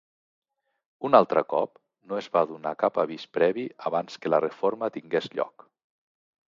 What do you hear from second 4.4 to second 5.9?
reforma tingués lloc.